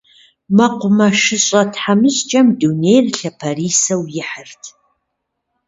[0.55, 4.63] МэкъумэшыщӀэ тхьэмыщкӀэм дунейр лъапэрисэу ихьырт.